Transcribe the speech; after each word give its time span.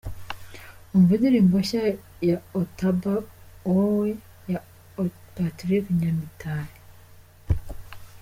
Umva 0.93 1.11
indirimbo 1.15 1.55
nshya 1.63 1.81
"Iyo 2.23 2.37
ataba 2.61 3.13
wowe" 3.71 4.09
ya 4.51 4.59
Patrick 5.33 5.85
Nyamitali. 5.99 6.75